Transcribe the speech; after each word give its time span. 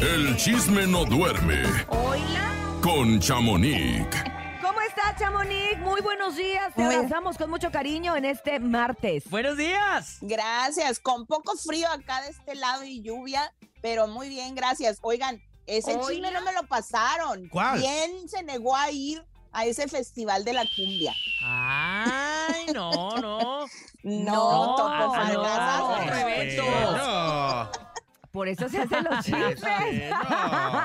El 0.00 0.36
chisme 0.36 0.86
no 0.86 1.04
duerme 1.04 1.62
Hola. 1.88 2.52
con 2.80 3.18
Chamonix. 3.18 4.06
¿Cómo 4.62 4.80
estás, 4.82 5.16
Chamonix? 5.18 5.76
Muy 5.80 6.00
buenos 6.02 6.36
días. 6.36 6.72
Te 6.76 6.82
bien. 6.86 6.98
abrazamos 7.00 7.36
con 7.36 7.50
mucho 7.50 7.72
cariño 7.72 8.14
en 8.14 8.24
este 8.26 8.60
martes. 8.60 9.28
Buenos 9.28 9.56
días. 9.56 10.18
Gracias, 10.20 11.00
con 11.00 11.26
poco 11.26 11.56
frío 11.56 11.88
acá 11.90 12.22
de 12.22 12.28
este 12.30 12.54
lado 12.54 12.84
y 12.84 13.02
lluvia, 13.02 13.52
pero 13.82 14.06
muy 14.06 14.28
bien, 14.28 14.54
gracias. 14.54 14.98
Oigan, 15.02 15.42
ese 15.66 15.96
Oiga. 15.96 16.06
chisme 16.08 16.30
no 16.30 16.42
me 16.42 16.52
lo 16.52 16.62
pasaron. 16.68 17.48
¿Cuál? 17.48 17.80
¿Quién 17.80 18.28
se 18.28 18.44
negó 18.44 18.76
a 18.76 18.88
ir 18.92 19.20
a 19.52 19.64
ese 19.64 19.88
festival 19.88 20.44
de 20.44 20.52
la 20.52 20.64
cumbia? 20.76 21.12
Ay, 21.42 22.66
no, 22.72 23.16
no. 23.16 23.66
No, 24.06 24.22
No, 24.32 24.76
Topo 24.76 24.88
no, 24.88 25.12
Fargas. 25.14 25.34
no. 25.34 25.75
Por 28.36 28.48
eso 28.48 28.68
se 28.68 28.78
hacen 28.82 29.02
los 29.02 29.16
chismes. 29.24 29.62
no, 29.62 29.68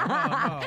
no, 0.08 0.28
no. 0.48 0.60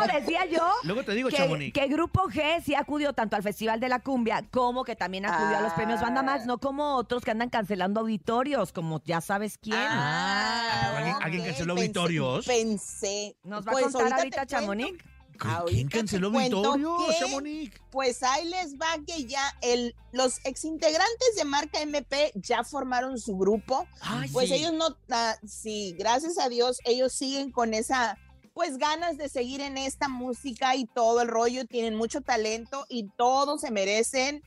No, 0.00 0.06
decía 0.12 0.44
yo 0.46 0.68
Luego 0.82 1.04
te 1.04 1.12
digo, 1.12 1.28
que, 1.28 1.36
Chamonix. 1.36 1.72
que 1.72 1.86
Grupo 1.86 2.24
G 2.28 2.62
sí 2.64 2.74
acudió 2.74 3.12
tanto 3.12 3.36
al 3.36 3.44
Festival 3.44 3.78
de 3.78 3.88
la 3.88 4.00
Cumbia 4.00 4.44
como 4.50 4.82
que 4.82 4.96
también 4.96 5.24
acudió 5.24 5.56
a 5.58 5.60
los 5.60 5.72
premios 5.74 6.00
Banda 6.00 6.24
Max, 6.24 6.44
no 6.44 6.58
como 6.58 6.96
otros 6.96 7.22
que 7.24 7.30
andan 7.30 7.48
cancelando 7.48 8.00
auditorios, 8.00 8.72
como 8.72 9.00
ya 9.04 9.20
sabes 9.20 9.56
quién. 9.56 9.76
Ah, 9.78 10.94
¿Alguien- 10.96 11.16
alguien 11.22 11.40
ok, 11.42 11.46
canceló 11.48 11.74
pensé- 11.74 11.80
auditorios? 11.82 12.46
Pensé. 12.46 13.36
¿Nos 13.44 13.64
va 13.64 13.70
Pues 13.70 13.86
a 13.86 13.90
contar 13.92 14.12
ahorita, 14.18 14.36
cuento- 14.38 14.50
Chamonix? 14.50 15.04
¿Quién 15.36 15.54
ahorita 15.54 15.88
te 15.90 15.96
canceló 15.98 16.32
cuento 16.32 16.56
Vittorio, 16.62 16.96
que- 17.08 17.14
Chamonix? 17.18 17.80
Pues 17.90 18.22
ahí 18.22 18.48
les 18.48 18.74
va 18.76 18.86
que 19.06 19.24
ya 19.24 19.42
el, 19.62 19.94
los 20.12 20.44
exintegrantes 20.44 21.36
de 21.36 21.44
marca 21.44 21.80
MP 21.80 22.32
ya 22.34 22.64
formaron 22.64 23.18
su 23.18 23.36
grupo. 23.36 23.86
Ay, 24.00 24.28
Pues 24.32 24.48
sí. 24.48 24.54
ellos 24.56 24.72
no, 24.72 24.96
ah, 25.10 25.36
sí, 25.46 25.94
gracias 25.98 26.38
a 26.38 26.48
Dios, 26.48 26.78
ellos 26.84 27.12
siguen 27.12 27.50
con 27.50 27.74
esa, 27.74 28.18
pues 28.54 28.78
ganas 28.78 29.16
de 29.16 29.28
seguir 29.28 29.60
en 29.60 29.78
esta 29.78 30.08
música 30.08 30.74
y 30.76 30.86
todo 30.86 31.20
el 31.22 31.28
rollo, 31.28 31.66
tienen 31.66 31.94
mucho 31.94 32.20
talento 32.22 32.86
y 32.88 33.08
todos 33.16 33.60
se 33.60 33.70
merecen, 33.70 34.42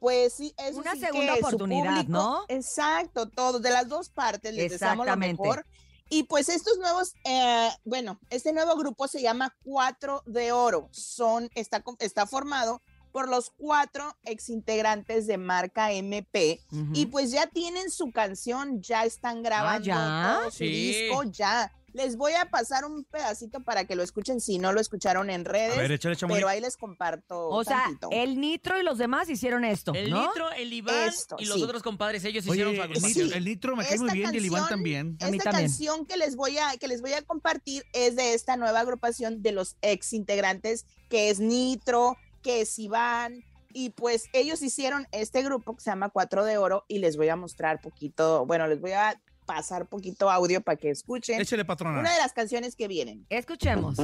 pues 0.00 0.34
sí, 0.34 0.54
eso 0.58 0.78
Una 0.80 0.92
sí 0.92 1.00
segunda 1.00 1.34
que 1.34 1.40
su 1.40 1.46
oportunidad, 1.46 1.90
público- 2.04 2.12
¿no? 2.12 2.44
Exacto, 2.48 3.26
todos, 3.28 3.62
de 3.62 3.70
las 3.70 3.88
dos 3.88 4.10
partes, 4.10 4.54
les 4.54 4.70
deseamos 4.72 5.06
lo 5.06 5.12
Exactamente. 5.12 5.42
mejor. 5.42 5.66
Y 6.10 6.24
pues 6.24 6.48
estos 6.48 6.78
nuevos, 6.78 7.14
eh, 7.24 7.70
bueno, 7.84 8.20
este 8.30 8.52
nuevo 8.52 8.76
grupo 8.76 9.08
se 9.08 9.22
llama 9.22 9.56
Cuatro 9.64 10.22
de 10.26 10.52
Oro, 10.52 10.88
son, 10.92 11.50
está, 11.54 11.82
está 11.98 12.26
formado 12.26 12.82
por 13.10 13.28
los 13.28 13.50
cuatro 13.56 14.16
exintegrantes 14.24 15.26
de 15.26 15.38
marca 15.38 15.92
MP. 15.92 16.60
Y 16.92 17.06
pues 17.06 17.30
ya 17.30 17.46
tienen 17.46 17.90
su 17.90 18.10
canción, 18.10 18.82
ya 18.82 19.04
están 19.04 19.42
grabando 19.42 19.86
¿ya? 19.86 20.38
todo 20.40 20.50
su 20.50 20.58
Sí. 20.58 20.66
disco, 20.66 21.22
ya. 21.24 21.72
Les 21.94 22.16
voy 22.16 22.32
a 22.32 22.50
pasar 22.50 22.84
un 22.84 23.04
pedacito 23.04 23.60
para 23.60 23.84
que 23.86 23.94
lo 23.94 24.02
escuchen 24.02 24.40
si 24.40 24.58
no 24.58 24.72
lo 24.72 24.80
escucharon 24.80 25.30
en 25.30 25.42
A 25.46 25.50
redes. 25.50 25.76
ver, 25.78 25.92
échale, 25.92 26.16
pero 26.28 26.48
ahí 26.48 26.60
les 26.60 26.76
comparto. 26.76 27.48
o 27.48 27.62
sea, 27.64 27.84
tantito. 27.84 28.08
el 28.10 28.40
Nitro 28.40 28.78
y 28.80 28.82
los 28.82 28.98
demás 28.98 29.28
hicieron 29.30 29.64
esto, 29.64 29.92
El 29.94 30.10
¿no? 30.10 30.26
Nitro, 30.26 30.50
el 30.52 30.72
Iván 30.72 31.08
Esto, 31.08 31.36
y 31.38 31.46
los 31.46 31.56
sí. 31.56 31.62
otros 31.62 31.82
compadres, 31.84 32.24
ellos 32.24 32.44
Oye, 32.48 32.52
hicieron 32.56 32.74
su 32.74 32.80
el, 32.82 32.88
agrupación. 32.90 33.24
nitro, 33.26 33.38
el 33.38 33.44
Nitro 33.44 33.76
me 33.76 33.84
cae 33.86 33.98
muy 33.98 34.06
Esta 34.08 34.12
bien 34.14 34.34
y 34.34 34.36
el 34.38 34.44
Iván 34.46 34.68
también. 34.68 35.16
A 35.20 35.30
mí 35.30 35.36
Esta 35.38 35.50
también. 35.50 35.68
canción 35.70 36.04
que 36.04 36.16
les 36.16 36.34
voy 36.34 36.58
a 36.58 36.76
que 36.78 36.88
les 36.88 37.00
voy 37.00 37.12
a 37.12 37.22
compartir 37.22 37.84
es 37.92 38.16
de 38.16 38.34
esta 38.34 38.56
nueva 38.56 38.80
agrupación 38.80 39.40
de 39.42 39.52
los 39.52 39.76
ex 39.80 40.12
integrantes 40.12 40.86
que 41.08 41.30
es 41.30 41.38
Nitro, 41.38 42.16
que 42.42 42.62
es 42.62 42.76
Iván 42.78 43.44
y 43.72 43.90
pues 43.90 44.26
ellos 44.32 44.62
hicieron 44.62 45.06
este 45.12 45.42
grupo 45.42 45.74
que 45.76 45.82
se 45.82 45.90
llama 45.90 46.08
Cuatro 46.08 46.44
de 46.44 46.58
Oro 46.58 46.84
y 46.88 46.98
les 46.98 47.16
voy 47.16 47.28
a 47.28 47.36
mostrar 47.36 47.80
poquito, 47.80 48.46
bueno, 48.46 48.66
les 48.68 48.80
voy 48.80 48.92
a 48.92 49.20
pasar 49.44 49.86
poquito 49.86 50.30
audio 50.30 50.60
para 50.60 50.76
que 50.76 50.90
escuchen 50.90 51.40
Échale, 51.40 51.64
patrona. 51.64 52.00
una 52.00 52.12
de 52.12 52.18
las 52.18 52.32
canciones 52.32 52.76
que 52.76 52.88
vienen. 52.88 53.26
Escuchemos. 53.28 53.96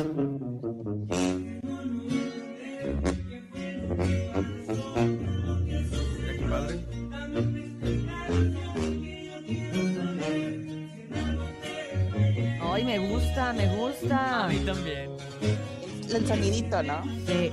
Ay, 12.63 12.85
me 12.85 12.99
gusta, 12.99 13.53
me 13.53 13.77
gusta. 13.77 14.45
A 14.45 14.49
mí 14.49 14.59
también. 14.61 15.11
El, 16.09 16.17
el 16.17 16.27
sonidito, 16.27 16.83
¿no? 16.83 17.03
Sí. 17.27 17.51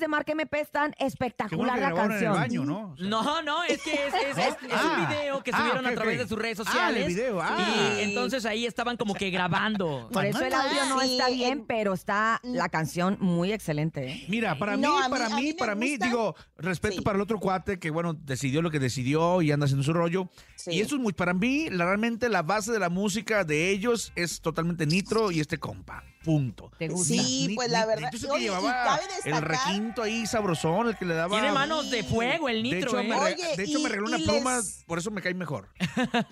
De 0.00 0.08
Marca 0.08 0.32
MP 0.32 0.60
están 0.60 0.90
bueno 0.98 1.08
espectacular 1.08 1.78
la 1.78 1.86
grabaron 1.90 2.12
en 2.12 2.18
el 2.18 2.24
canción. 2.24 2.34
baño, 2.34 2.64
¿no? 2.64 2.92
O 2.92 2.96
sea, 2.96 3.06
No, 3.08 3.42
no, 3.42 3.64
es 3.64 3.82
que 3.82 3.92
es, 3.94 4.14
es- 4.14 4.38
es- 4.38 4.38
es 4.62 4.72
Ah. 4.72 4.96
un 4.98 5.08
video 5.08 5.42
que 5.42 5.50
Ah, 5.52 5.58
subieron 5.58 5.86
a 5.86 5.94
través 5.94 6.18
de 6.18 6.28
sus 6.28 6.38
redes 6.38 6.60
Ah, 6.60 6.64
sociales. 6.64 7.06
el 7.06 7.14
video, 7.14 7.40
ah. 7.40 7.56
Y 7.98 8.02
entonces 8.02 8.44
ahí 8.46 8.66
estaban 8.66 8.96
como 8.96 9.14
que 9.14 9.30
grabando. 9.30 10.08
Por 10.12 10.24
eso 10.24 10.44
el 10.44 10.52
audio 10.54 10.84
no 10.88 11.00
está 11.00 11.28
bien, 11.28 11.52
en- 11.60 11.66
pero 11.66 11.92
está 11.94 12.40
la 12.42 12.68
canción 12.68 13.16
muy 13.20 13.52
excelente. 13.52 14.08
¿eh? 14.10 14.24
Mira, 14.28 14.58
para 14.58 14.76
No, 14.76 14.96
mí, 14.96 15.02
para 15.10 15.28
mí, 15.30 15.52
para 15.54 15.74
mí, 15.74 15.96
digo, 15.96 16.34
respeto 16.56 16.96
Sí. 16.96 17.00
para 17.02 17.16
el 17.16 17.22
otro 17.22 17.38
cuate 17.38 17.78
que, 17.78 17.90
bueno, 17.90 18.14
decidió 18.14 18.62
lo 18.62 18.70
que 18.70 18.78
decidió 18.78 19.42
y 19.42 19.52
anda 19.52 19.64
haciendo 19.64 19.82
su 19.84 19.92
rollo. 19.92 20.28
Sí. 20.56 20.72
Y 20.72 20.80
eso 20.80 20.96
es 20.96 21.00
muy, 21.02 21.12
para 21.12 21.34
mí, 21.34 21.68
la- 21.70 21.84
realmente 21.86 22.28
la 22.28 22.42
base 22.42 22.72
de 22.72 22.78
la 22.78 22.88
música 22.88 23.44
de 23.44 23.70
ellos 23.70 24.12
es 24.16 24.40
totalmente 24.40 24.86
Nitro 24.86 25.30
y 25.30 25.40
este 25.40 25.58
compa. 25.58 26.02
Punto. 26.28 26.70
¿Te 26.78 26.88
gusta? 26.88 27.06
Sí, 27.14 27.46
Ni- 27.48 27.54
pues 27.54 27.70
la 27.70 27.86
verdad. 27.86 28.10
Oye, 28.12 28.28
que 28.36 28.38
llevaba 28.40 29.00
el 29.24 29.40
requinto 29.40 30.02
ahí 30.02 30.26
sabrosón, 30.26 30.88
el 30.88 30.96
que 30.98 31.06
le 31.06 31.14
daba... 31.14 31.30
Tiene 31.40 31.52
manos 31.54 31.90
de 31.90 32.04
fuego 32.04 32.50
el 32.50 32.56
De 32.56 32.62
Nitro, 32.64 32.90
hecho, 32.90 33.00
¿eh? 33.00 33.04
me, 33.04 33.14
re- 33.18 33.32
Oye, 33.34 33.56
de 33.56 33.62
hecho, 33.64 33.80
me 33.80 33.88
regaló 33.88 34.08
una 34.08 34.18
pluma, 34.18 34.56
les- 34.58 34.84
por 34.86 34.98
eso 34.98 35.10
me 35.10 35.22
cae 35.22 35.32
mejor. 35.32 35.70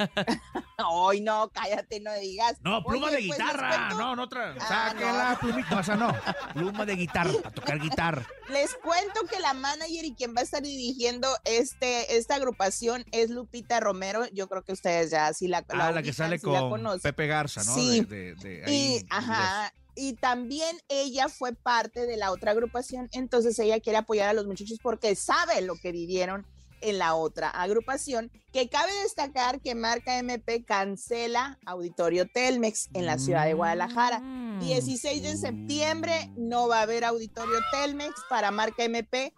Ay, 0.79 1.21
no, 1.23 1.49
cállate, 1.49 2.01
no 2.01 2.13
digas. 2.15 2.59
No, 2.63 2.85
pluma 2.85 3.07
Oye, 3.07 3.23
de 3.23 3.27
pues, 3.29 3.39
guitarra. 3.39 3.89
no, 3.95 4.15
no 4.15 4.25
otra. 4.25 4.55
Ah, 4.61 4.91
Saca 4.93 5.31
no. 5.33 5.39
plumita. 5.41 5.71
No, 5.75 5.81
esa 5.81 5.97
no. 5.97 6.15
Pluma 6.53 6.85
de 6.85 6.97
guitarra, 6.97 7.33
para 7.43 7.55
tocar 7.55 7.79
guitarra. 7.81 8.27
Les 8.51 8.75
cuento 8.75 9.21
que 9.31 9.41
la 9.41 9.55
manager 9.55 10.05
y 10.05 10.13
quien 10.15 10.35
va 10.37 10.41
a 10.41 10.45
estar 10.45 10.63
dirigiendo 10.63 11.29
este, 11.45 12.19
esta 12.19 12.35
agrupación 12.35 13.05
es 13.13 13.31
Lupita 13.31 13.81
Romero. 13.81 14.27
Yo 14.33 14.47
creo 14.49 14.63
que 14.63 14.73
ustedes 14.75 15.11
ya 15.11 15.33
sí 15.33 15.49
la 15.49 15.65
Ah, 15.71 15.91
la 15.93 16.03
que 16.03 16.11
ubican, 16.11 16.15
sale 16.15 16.39
sí 16.39 16.45
con. 16.45 17.01
Pepe 17.01 17.27
Garza, 17.27 17.65
¿no? 17.65 17.75
Sí. 17.75 18.01
De, 18.05 18.35
de- 18.35 18.35
de 18.35 18.65
ahí, 18.67 18.97
Y, 19.01 19.07
ajá, 19.09 19.73
y 19.97 20.13
también 20.13 20.77
ella 20.89 21.29
fue 21.29 21.55
parte 21.55 22.07
de 22.07 22.17
la 22.17 22.31
otra 22.31 22.53
agrupación, 22.53 23.09
entonces 23.13 23.59
ella 23.59 23.81
quiere 23.81 23.99
apoyar 23.99 24.29
a 24.29 24.35
los 24.35 24.47
muchachos 24.47 24.79
porque 24.83 25.17
sabe 25.17 25.63
lo 25.63 25.75
que 25.77 25.91
vivieron 25.91 26.47
en 26.83 26.99
la 26.99 27.15
otra 27.15 27.49
agrupación, 27.49 28.31
que 28.53 28.69
cabe 28.69 28.93
destacar 29.03 29.61
que 29.61 29.75
Marca 29.75 30.19
MP 30.19 30.65
cancela 30.65 31.59
Auditorio 31.65 32.29
Telmex 32.29 32.91
en 32.93 33.07
la 33.07 33.19
ciudad 33.19 33.47
de 33.47 33.55
Guadalajara. 33.55 34.21
Mm. 34.21 34.61
16 34.61 35.23
de 35.23 35.37
septiembre 35.37 36.31
no 36.37 36.69
va 36.69 36.81
a 36.81 36.83
haber 36.83 37.05
Auditorio 37.05 37.59
Telmex 37.73 38.15
para 38.29 38.51
Marca 38.51 38.85
MP. 38.85 39.33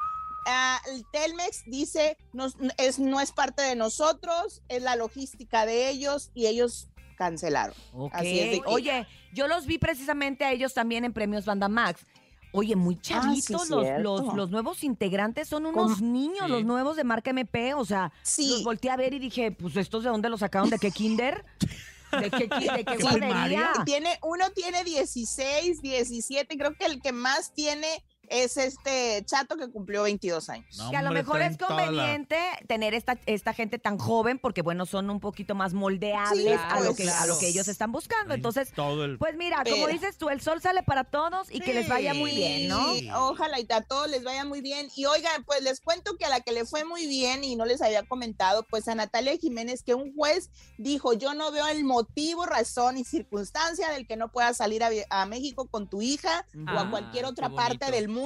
Ah, 0.47 0.81
el 0.93 1.05
Telmex 1.13 1.65
dice 1.67 2.17
no 2.33 2.47
es, 2.79 2.99
no 2.99 3.21
es 3.21 3.33
parte 3.33 3.63
de 3.63 3.77
nosotros, 3.77 4.63
es 4.69 4.83
la 4.83 4.97
logística 4.97 5.67
de 5.67 5.91
ellos 5.91 6.31
y 6.35 6.47
ellos 6.47 6.89
cancelaron. 7.19 7.75
Ok. 7.93 8.15
Así 8.15 8.39
es 8.39 8.51
de 8.53 8.63
Oye, 8.67 9.07
yo 9.35 9.47
los 9.49 9.67
vi 9.67 9.77
precisamente 9.77 10.45
a 10.45 10.53
ellos 10.53 10.73
también 10.73 11.05
en 11.05 11.13
Premios 11.13 11.45
Banda 11.45 11.69
Max. 11.69 12.07
Oye, 12.53 12.77
muy 12.77 12.99
chavitos 12.99 13.63
Ah, 13.63 13.65
sí, 13.67 13.71
los, 13.75 14.03
los, 14.25 14.35
los 14.35 14.51
nuevos 14.51 14.83
integrantes, 14.83 15.49
son 15.49 15.67
unos 15.67 16.01
niños, 16.01 16.47
Sí. 16.47 16.51
los 16.53 16.65
nuevos 16.65 16.97
de 16.97 17.05
marca 17.05 17.29
MP, 17.31 17.75
o 17.75 17.85
sea, 17.85 18.11
Sí. 18.23 18.49
los 18.49 18.65
volteé 18.65 18.91
a 18.91 18.97
ver 18.97 19.13
y 19.13 19.19
dije, 19.19 19.51
pues 19.53 19.77
estos 19.77 20.03
de 20.05 20.09
dónde 20.09 20.31
los 20.31 20.41
sacaron, 20.41 20.71
de 20.71 20.79
qué 20.79 20.91
kinder, 20.91 21.45
de 22.11 22.31
qué, 22.31 22.49
de 22.49 22.85
qué 22.87 22.97
¿Qué 22.97 23.03
guardería. 23.03 23.73
Tiene, 23.85 24.19
uno 24.23 24.49
tiene 24.55 24.83
16, 24.83 25.83
17, 25.83 26.57
creo 26.57 26.73
que 26.75 26.87
el 26.87 27.03
que 27.03 27.13
más 27.13 27.53
tiene 27.53 27.87
es 28.31 28.57
este 28.57 29.25
chato 29.25 29.57
que 29.57 29.71
cumplió 29.71 30.03
22 30.05 30.49
años. 30.49 30.77
No, 30.77 30.91
que 30.91 30.97
a 30.97 31.03
lo 31.03 31.09
hombre, 31.09 31.23
mejor 31.23 31.43
es 31.43 31.61
la- 31.61 31.67
conveniente 31.67 32.39
tener 32.67 32.95
esta, 32.95 33.19
esta 33.27 33.53
gente 33.53 33.79
tan 33.79 33.99
joven 33.99 34.39
porque, 34.39 34.63
bueno, 34.63 34.87
son 34.87 35.11
un 35.11 35.21
poquito 35.21 35.55
más 35.55 35.75
moldeables 35.75 36.61
Sí, 36.61 36.67
a, 36.69 36.81
lo 36.81 36.95
que, 36.95 37.09
a 37.09 37.27
lo 37.27 37.39
que 37.39 37.49
ellos 37.49 37.69
están 37.69 37.93
buscando. 37.93 38.35
Entonces, 38.35 38.73
todo 38.73 39.05
el... 39.05 39.19
pues 39.19 39.37
mira, 39.37 39.63
como 39.65 39.87
Pero- 39.87 39.89
dices 39.89 40.19
tú, 40.19 40.29
el 40.29 40.41
sol 40.41 40.61
sale 40.61 40.83
para 40.83 41.05
todos 41.05 41.49
y 41.51 41.61
que 41.61 41.75
les 41.75 41.89
vaya 41.89 42.15
muy 42.15 42.33
bien, 42.33 42.69
¿no? 42.69 42.95
Sí, 42.95 43.09
Ojalá 43.15 43.61
y 43.61 43.67
a 43.71 43.83
todos 43.83 44.09
les 44.09 44.25
vaya 44.25 44.45
muy 44.45 44.61
bien. 44.61 44.89
Y 44.95 45.07
oigan, 45.07 45.45
pues 45.45 45.63
les 45.63 45.81
cuento 45.81 46.17
que 46.17 46.25
a 46.25 46.29
la 46.29 46.41
que 46.41 46.53
le 46.53 46.65
fue 46.65 46.85
muy 46.85 47.07
bien 47.07 47.45
y 47.45 47.57
no 47.57 47.65
les 47.65 47.83
había 47.83 48.05
comentado, 48.05 48.65
pues 48.69 48.89
a 48.89 48.95
Natalia 48.95 49.37
Jiménez, 49.37 49.83
que 49.83 49.95
un 49.95 50.15
juez 50.15 50.51
dijo, 50.77 51.13
yo 51.13 51.35
no 51.35 51.51
veo 51.53 51.67
el 51.69 51.85
motivo, 51.85 52.47
razón 52.47 52.97
y 52.97 53.05
circunstancia 53.05 53.91
del 53.91 54.07
que 54.07 54.17
no 54.17 54.29
puedas 54.31 54.57
salir 54.57 54.83
a, 54.85 55.27
México 55.27 55.67
con 55.69 55.89
tu 55.89 56.01
hija 56.01 56.47
o 56.75 56.79
a 56.79 56.91
cualquier 56.91 57.25
otra 57.25 57.51
parte 57.51 57.91
del 57.91 58.09
mundo. 58.09 58.18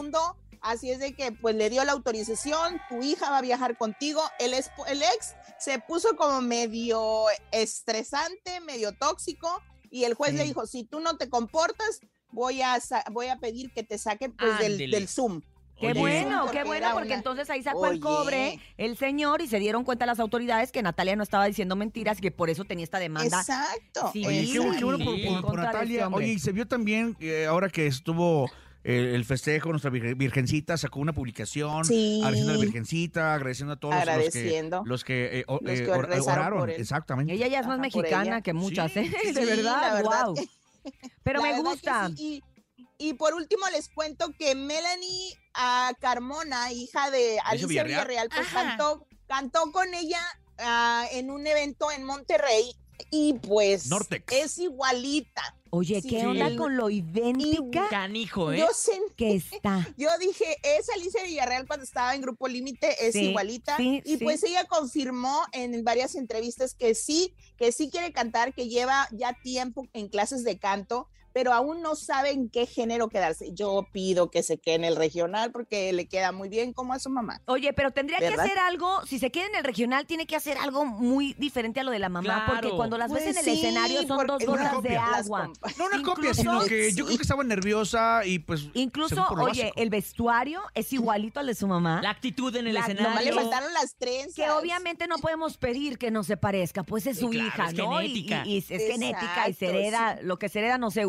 Así 0.60 0.90
es 0.92 1.00
de 1.00 1.14
que 1.14 1.32
pues 1.32 1.56
le 1.56 1.70
dio 1.70 1.82
la 1.84 1.90
autorización, 1.92 2.80
tu 2.88 3.02
hija 3.02 3.30
va 3.30 3.38
a 3.38 3.42
viajar 3.42 3.76
contigo. 3.76 4.22
El, 4.38 4.52
esp- 4.54 4.84
el 4.86 5.02
ex 5.02 5.34
se 5.58 5.80
puso 5.80 6.14
como 6.16 6.40
medio 6.40 7.24
estresante, 7.50 8.60
medio 8.60 8.92
tóxico 8.92 9.60
y 9.90 10.04
el 10.04 10.14
juez 10.14 10.32
Sí. 10.32 10.36
le 10.38 10.44
dijo, 10.44 10.66
si 10.66 10.84
tú 10.84 11.00
no 11.00 11.16
te 11.16 11.28
comportas, 11.28 12.00
voy 12.30 12.62
a, 12.62 12.78
voy 13.10 13.26
a 13.26 13.38
pedir 13.38 13.72
que 13.72 13.82
te 13.82 13.98
saquen 13.98 14.32
pues 14.36 14.58
del, 14.58 14.90
del 14.90 15.08
Zoom. 15.08 15.40
Qué 15.80 15.88
Oye. 15.90 15.98
bueno, 16.00 16.46
qué 16.52 16.62
bueno, 16.62 16.90
porque 16.92 17.08
una- 17.08 17.16
entonces 17.16 17.50
ahí 17.50 17.62
sacó 17.62 17.86
el 17.86 17.98
cobre 17.98 18.60
el 18.76 18.96
señor 18.96 19.42
y 19.42 19.48
se 19.48 19.58
dieron 19.58 19.82
cuenta 19.84 20.06
las 20.06 20.20
autoridades 20.20 20.70
que 20.70 20.80
Natalia 20.80 21.16
no 21.16 21.24
estaba 21.24 21.46
diciendo 21.46 21.74
mentiras 21.74 22.18
y 22.18 22.20
que 22.20 22.30
por 22.30 22.50
eso 22.50 22.64
tenía 22.64 22.84
esta 22.84 23.00
demanda. 23.00 23.40
Exacto. 23.40 24.10
Sí, 24.12 24.24
Oye, 24.24 24.48
qué, 24.52 24.60
bu- 24.60 24.78
qué 24.78 24.84
bueno 24.84 25.04
por, 25.04 25.16
Sí. 25.16 25.24
por- 25.24 25.34
En 25.34 25.40
por 25.42 25.50
contra 25.50 25.62
de 25.62 25.84
este 25.86 25.98
Natalia. 25.98 26.08
Oye, 26.16 26.28
y 26.34 26.38
se 26.38 26.52
vio 26.52 26.68
también, 26.68 27.16
eh, 27.18 27.46
ahora 27.46 27.68
que 27.68 27.86
estuvo 27.88 28.48
eh, 28.84 29.12
el 29.14 29.24
festejo, 29.24 29.70
nuestra 29.70 29.90
virgen- 29.90 30.16
virgencita 30.18 30.76
sacó 30.76 31.00
una 31.00 31.12
publicación 31.12 31.84
Sí. 31.84 32.18
agradeciendo 32.20 32.52
a 32.52 32.56
la 32.56 32.60
virgencita, 32.62 33.34
agradeciendo 33.34 33.74
a 33.74 33.76
todos 33.80 33.94
los- 33.94 34.02
Agradeciendo. 34.02 34.82
los 34.84 35.04
que, 35.04 35.22
los 35.22 35.30
que, 35.32 35.38
eh, 35.40 35.44
o- 35.46 35.58
Los 35.62 35.80
eh, 35.80 35.84
que 35.84 35.90
or- 35.90 36.08
rezaron 36.08 36.38
oraron. 36.38 36.58
por 36.60 36.70
él. 36.70 36.80
Exactamente. 36.80 37.32
Ella 37.32 37.46
ya 37.48 37.60
es 37.60 37.66
más 37.66 37.74
Ajá, 37.74 37.82
mexicana 37.82 38.42
que 38.42 38.52
muchas, 38.52 38.92
Sí, 38.92 38.98
¿eh? 39.00 39.12
sí, 39.22 39.32
de 39.32 39.44
verdad, 39.44 39.94
verdad. 39.94 40.26
wow. 40.26 40.34
Pero 41.22 41.40
La 41.42 41.52
me 41.52 41.60
gusta. 41.62 42.10
Y, 42.16 42.42
y 42.98 43.14
por 43.14 43.34
último 43.34 43.64
les 43.72 43.88
cuento 43.88 44.30
que 44.38 44.54
Melanie 44.54 45.34
ah, 45.54 45.92
Carmona, 46.00 46.72
hija 46.72 47.10
de 47.10 47.38
Alicia 47.44 47.66
Villarreal. 47.68 48.06
Villarreal, 48.08 48.28
pues 48.34 48.48
cantó, 48.48 49.06
cantó 49.28 49.70
con 49.72 49.92
ella 49.94 50.20
ah, 50.58 51.06
en 51.12 51.30
un 51.30 51.46
evento 51.46 51.90
en 51.90 52.04
Monterrey 52.04 52.74
y 53.10 53.34
pues 53.34 53.86
Nortex. 53.88 54.32
es 54.34 54.58
igualita. 54.58 55.42
Oye, 55.70 56.02
Sí. 56.02 56.08
¿qué 56.10 56.26
onda 56.26 56.54
con 56.56 56.76
lo 56.76 56.90
idéntica 56.90 57.88
Canijo, 57.88 58.52
¿eh? 58.52 58.58
Yo 58.58 58.68
sentí 58.74 59.14
que 59.16 59.34
está? 59.36 59.88
Yo 59.96 60.10
dije, 60.20 60.44
es 60.62 60.88
Alicia 60.90 61.22
Villarreal 61.24 61.66
cuando 61.66 61.84
estaba 61.84 62.14
en 62.14 62.20
Grupo 62.20 62.46
Límite, 62.46 63.06
es 63.06 63.14
Sí, 63.14 63.30
igualita. 63.30 63.76
sí, 63.78 64.02
y 64.04 64.18
sí. 64.18 64.24
pues 64.24 64.42
ella 64.44 64.64
confirmó 64.66 65.40
en 65.52 65.82
varias 65.82 66.14
entrevistas 66.14 66.74
que 66.74 66.94
sí, 66.94 67.34
que 67.56 67.72
sí 67.72 67.88
quiere 67.90 68.12
cantar, 68.12 68.52
que 68.52 68.68
lleva 68.68 69.08
ya 69.12 69.34
tiempo 69.42 69.86
en 69.94 70.08
clases 70.08 70.44
de 70.44 70.58
canto, 70.58 71.08
pero 71.32 71.52
aún 71.52 71.82
no 71.82 71.94
sabe 71.94 72.30
en 72.30 72.48
qué 72.48 72.66
género 72.66 73.08
quedarse. 73.08 73.52
Yo 73.52 73.86
pido 73.92 74.30
que 74.30 74.42
se 74.42 74.58
quede 74.58 74.74
en 74.76 74.84
el 74.84 74.96
regional 74.96 75.50
porque 75.52 75.92
le 75.92 76.06
queda 76.06 76.32
muy 76.32 76.48
bien 76.48 76.72
como 76.72 76.92
a 76.92 76.98
su 76.98 77.10
mamá. 77.10 77.40
Oye, 77.46 77.72
pero 77.72 77.90
tendría 77.90 78.18
que 78.18 78.28
hacer 78.28 78.58
algo, 78.58 79.04
si 79.06 79.18
se 79.18 79.30
queda 79.30 79.46
en 79.46 79.54
el 79.56 79.64
regional, 79.64 80.06
tiene 80.06 80.26
que 80.26 80.36
hacer 80.36 80.58
algo 80.58 80.84
muy 80.84 81.34
diferente 81.34 81.80
a 81.80 81.84
lo 81.84 81.90
de 81.90 81.98
la 81.98 82.08
mamá, 82.08 82.44
porque 82.48 82.70
cuando 82.70 82.98
las 82.98 83.10
ves 83.12 83.22
Pues 83.24 83.36
en 83.36 83.38
el 83.38 83.44
sí, 83.44 83.60
escenario 83.64 84.06
son 84.06 84.26
dos 84.26 84.44
gotas 84.44 84.70
de 84.70 84.74
copia. 84.76 85.06
Agua. 85.14 85.50
No 85.78 85.86
una 85.86 86.02
copia, 86.02 86.30
Incluso- 86.30 86.42
sino 86.42 86.64
que 86.64 86.92
yo 86.92 87.04
creo 87.06 87.16
que 87.16 87.22
estaba 87.22 87.44
nerviosa 87.44 88.24
y 88.24 88.38
pues. 88.38 88.68
Incluso, 88.74 89.24
oye, 89.30 89.62
básico. 89.64 89.72
el 89.76 89.90
vestuario 89.90 90.60
es 90.74 90.92
igualito 90.92 91.40
al 91.40 91.46
de 91.46 91.54
su 91.54 91.66
mamá. 91.66 92.00
La 92.02 92.10
actitud 92.10 92.54
en 92.56 92.66
el 92.66 92.74
La- 92.74 92.80
escenario. 92.80 93.08
Nomás 93.08 93.24
le 93.24 93.32
faltaron 93.32 93.72
las 93.72 93.94
trenzas. 93.96 94.34
que 94.34 94.50
obviamente 94.50 95.06
no 95.06 95.18
podemos 95.18 95.56
pedir 95.56 95.98
que 95.98 96.10
no 96.10 96.24
se 96.24 96.36
parezca, 96.36 96.82
pues 96.82 97.06
es 97.06 97.16
Sí, 97.16 97.22
su 97.24 97.30
claro, 97.30 97.48
hija, 97.48 97.66
es 97.68 97.74
¿no? 97.74 98.02
Y- 98.02 98.08
genética. 98.08 98.42
Y, 98.46 98.52
y 98.54 98.58
es 98.58 98.66
genética 98.66 99.48
y 99.48 99.54
se 99.54 99.66
hereda, 99.66 100.18
lo 100.22 100.38
que 100.38 100.48
se 100.48 100.58
hereda 100.60 100.78
no 100.78 100.90
se 100.90 101.04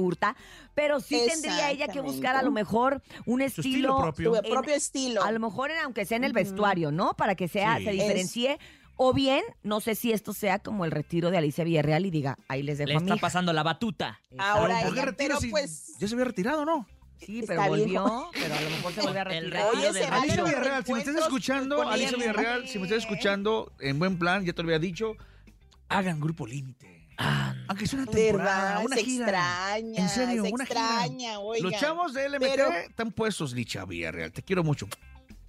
pero 0.73 0.99
sí 0.99 1.21
tendría 1.27 1.71
ella 1.71 1.87
que 1.87 2.01
buscar 2.01 2.35
a 2.35 2.41
lo 2.41 2.51
mejor 2.51 3.01
un 3.25 3.39
Su 3.39 3.45
estilo 3.45 3.69
estilo, 3.69 3.97
propio. 4.01 4.31
Su 4.31 4.35
en- 4.45 4.51
propio 4.51 4.73
estilo. 4.75 5.23
a 5.23 5.31
lo 5.31 5.39
mejor 5.39 5.71
en- 5.71 5.79
aunque 5.79 6.05
sea 6.05 6.17
en 6.17 6.23
el 6.23 6.33
vestuario, 6.33 6.91
¿no? 6.91 7.13
Para 7.15 7.35
que 7.35 7.47
sea, 7.47 7.77
Sí. 7.77 7.85
se 7.85 7.89
Es- 7.91 7.95
diferencie. 7.97 8.59
O 8.95 9.11
bien, 9.11 9.43
no 9.63 9.79
sé 9.81 9.95
si 9.95 10.11
esto 10.11 10.33
sea 10.33 10.59
como 10.59 10.85
el 10.85 10.91
retiro 10.91 11.31
de 11.31 11.37
Alicia 11.39 11.63
Villarreal 11.63 12.05
y 12.05 12.11
diga, 12.11 12.37
ahí 12.47 12.61
les 12.61 12.77
dejo 12.77 12.89
Le 12.89 12.95
a 12.95 12.99
mi 12.99 13.05
está 13.05 13.15
hija. 13.15 13.21
pasando 13.21 13.51
la 13.51 13.63
batuta. 13.63 14.19
Ahora 14.37 14.75
¿Por 14.81 14.93
qué 14.93 14.99
ella, 14.99 15.05
retiro 15.05 15.15
pero 15.17 15.39
si 15.39 15.47
pues... 15.49 15.95
Ya 15.97 16.07
se 16.07 16.13
había 16.13 16.25
retirado, 16.25 16.63
¿no? 16.63 16.85
Sí, 17.25 17.39
Está 17.39 17.53
pero 17.55 17.67
volvió, 17.69 18.29
pero 18.33 18.53
a 18.53 18.61
lo 18.61 18.69
mejor 18.69 18.93
se 18.93 19.01
vuelve 19.01 19.19
a 19.19 19.23
retirar. 19.23 19.65
Oye, 19.73 19.87
Alicia 19.87 20.43
Villarreal, 20.43 20.85
si 20.85 20.93
me 20.93 20.99
estás 20.99 21.15
escuchando, 21.15 21.81
Alicia. 21.89 22.17
Villarreal, 22.17 22.67
si 22.67 22.77
me 22.77 22.83
estás 22.85 22.99
escuchando, 22.99 23.71
en 23.79 23.97
buen 23.97 24.19
plan, 24.19 24.45
ya 24.45 24.53
te 24.53 24.61
lo 24.61 24.67
había 24.67 24.79
dicho, 24.79 25.15
hagan 25.89 26.19
grupo 26.19 26.45
límite. 26.45 27.02
Ah, 27.17 27.53
Aunque 27.67 27.85
sea 27.87 27.99
una 27.99 28.11
temporada, 28.11 28.61
¿Verdad? 28.69 28.85
una 28.85 28.95
se 28.95 29.03
gira. 29.03 29.25
extraña. 29.27 30.01
En 30.01 30.09
serio, 30.09 30.43
se 30.43 30.51
una 30.51 30.65
gira. 30.65 30.81
extraña, 30.81 31.39
oigan. 31.39 31.71
Los 31.71 31.79
chavos 31.79 32.13
de 32.13 32.29
LMT 32.29 32.39
Pero- 32.39 32.71
están 32.73 33.11
puestos, 33.11 33.53
Licha 33.53 33.85
Villarreal. 33.85 34.31
Te 34.31 34.41
quiero 34.41 34.63
mucho. 34.63 34.87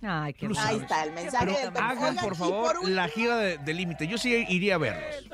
Ay, 0.06 0.34
qué. 0.34 0.46
Ahí 0.58 0.76
está 0.76 1.05
el 1.05 1.12
mensaje 1.12 1.46
Pero 1.46 1.70
del 1.70 1.82
hagan, 1.82 2.16
por 2.16 2.37
favor, 2.37 2.87
la 2.88 3.08
gira 3.08 3.38
de, 3.38 3.56
de 3.56 3.72
límite. 3.75 4.06
Yo 4.06 4.19
sí 4.19 4.44
iría 4.50 4.75
a 4.75 4.78
verlos. 4.78 5.31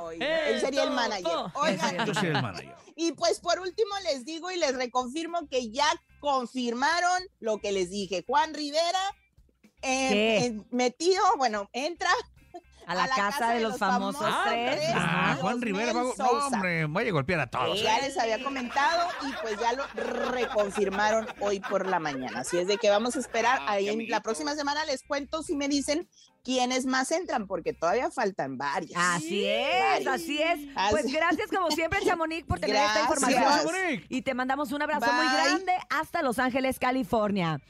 Oigan, 0.00 0.28
él 0.48 0.60
sería 0.60 0.82
el 0.82 0.90
manager. 0.90 1.32
Oigan, 1.54 2.06
Yo 2.06 2.12
soy 2.14 2.28
el 2.28 2.42
manager. 2.42 2.74
y 2.96 3.12
pues 3.12 3.38
por 3.38 3.60
último 3.60 3.90
les 4.02 4.24
digo 4.24 4.50
y 4.50 4.56
les 4.56 4.74
reconfirmo 4.74 5.46
que 5.48 5.70
ya 5.70 5.86
confirmaron 6.18 7.22
lo 7.38 7.58
que 7.58 7.70
les 7.70 7.90
dije. 7.90 8.24
Juan 8.26 8.52
Rivera 8.54 8.98
eh, 9.82 10.46
eh, 10.46 10.60
metido, 10.72 11.22
bueno, 11.36 11.68
entra 11.72 12.10
A 12.86 12.94
la, 12.94 13.08
casa, 13.08 13.50
de 13.52 13.60
los 13.60 13.78
famosos 13.78 14.26
tres. 14.44 14.76
tres. 14.76 14.90
Ah, 14.94 15.36
Juan 15.40 15.60
Rivera 15.62 15.92
va, 15.92 16.02
no, 16.02 16.24
hombre, 16.46 16.86
vaya 16.86 17.10
a 17.10 17.12
golpear 17.12 17.40
a 17.40 17.46
todos. 17.46 17.80
Ya 17.80 18.00
les 18.00 18.18
había 18.18 18.42
comentado 18.42 19.08
y 19.28 19.32
pues 19.42 19.58
ya 19.60 19.72
lo 19.72 19.84
reconfirmaron 19.94 21.26
hoy 21.40 21.60
por 21.60 21.86
la 21.86 21.98
mañana. 21.98 22.40
Así 22.40 22.58
es 22.58 22.66
de 22.66 22.78
que 22.78 22.90
vamos 22.90 23.16
a 23.16 23.20
esperar. 23.20 23.58
Ah, 23.62 23.72
Ahí 23.72 23.88
en 23.88 24.08
la 24.10 24.20
próxima 24.20 24.54
semana 24.54 24.84
les 24.84 25.02
cuento 25.02 25.42
si 25.42 25.56
me 25.56 25.68
dicen 25.68 26.08
quiénes 26.44 26.84
más 26.86 27.12
entran, 27.12 27.46
porque 27.46 27.72
todavía 27.72 28.10
faltan 28.10 28.58
varias. 28.58 28.92
Así 28.96 29.44
es, 29.46 29.80
Varias. 29.80 30.14
así 30.14 30.42
es. 30.42 30.58
Así- 30.74 30.90
Pues 30.90 31.12
gracias 31.12 31.48
como 31.50 31.70
siempre, 31.70 32.00
Chamonix, 32.04 32.44
por 32.46 32.58
tener 32.58 32.76
esta 32.76 33.00
información. 33.02 34.02
Y 34.08 34.22
te 34.22 34.34
mandamos 34.34 34.72
un 34.72 34.82
abrazo 34.82 35.10
muy 35.12 35.26
grande 35.26 35.72
hasta 35.88 36.22
Los 36.22 36.38
Ángeles, 36.40 36.78
California. 36.80 37.60